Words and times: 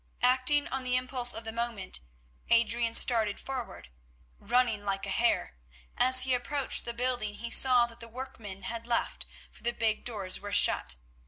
Acting 0.23 0.67
on 0.69 0.83
the 0.83 0.95
impulse 0.95 1.35
of 1.35 1.43
the 1.43 1.51
moment, 1.51 1.99
Adrian 2.49 2.95
started 2.95 3.39
forward, 3.39 3.91
running 4.39 4.83
like 4.83 5.05
a 5.05 5.11
hare. 5.11 5.57
As 5.95 6.21
he 6.21 6.33
approached 6.33 6.85
the 6.85 6.93
building 6.95 7.35
he 7.35 7.51
saw 7.51 7.85
that 7.85 7.99
the 7.99 8.07
workmen 8.07 8.63
had 8.63 8.87
left, 8.87 9.27
for 9.51 9.61
the 9.61 9.73
big 9.73 10.03
doors 10.03 10.39
were 10.39 10.53
shut. 10.53 10.95